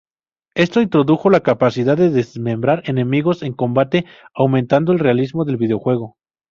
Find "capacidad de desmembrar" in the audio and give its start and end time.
1.41-2.81